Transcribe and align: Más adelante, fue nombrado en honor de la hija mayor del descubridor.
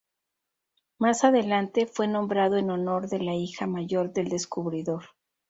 Más 0.97 1.23
adelante, 1.23 1.85
fue 1.85 2.07
nombrado 2.07 2.57
en 2.57 2.71
honor 2.71 3.07
de 3.07 3.19
la 3.19 3.35
hija 3.35 3.67
mayor 3.67 4.11
del 4.13 4.29
descubridor. 4.29 5.03